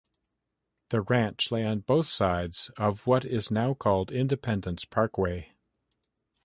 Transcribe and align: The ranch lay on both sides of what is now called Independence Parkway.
The 0.89 1.01
ranch 1.01 1.51
lay 1.51 1.63
on 1.63 1.81
both 1.81 2.07
sides 2.09 2.71
of 2.75 3.05
what 3.05 3.23
is 3.23 3.51
now 3.51 3.75
called 3.75 4.11
Independence 4.11 4.83
Parkway. 4.83 5.51